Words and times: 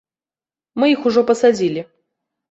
Мы 0.83 0.87
іх 0.93 1.01
ужо 1.09 1.21
пасадзілі. 1.31 1.81